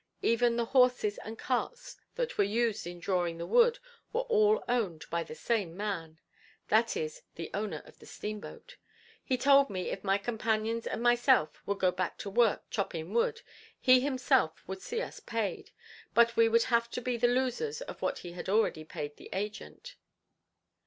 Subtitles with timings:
[0.23, 3.77] Even the horses and carts that were used in drawing the wood
[4.11, 8.77] were all owned by the same man—that is the owner of the steamboat.
[9.23, 13.41] He told me if my companions and myself would go back to work chopping wood,
[13.79, 15.69] he himself would see us paid,
[16.15, 19.29] but we would have to be the losers of what he had already paid the
[19.31, 19.97] agent.